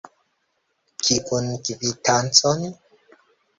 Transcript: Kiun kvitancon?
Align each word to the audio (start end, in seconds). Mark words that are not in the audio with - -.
Kiun 1.03 1.47
kvitancon? 1.65 2.61